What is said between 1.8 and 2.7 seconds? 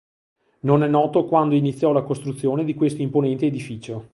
la costruzione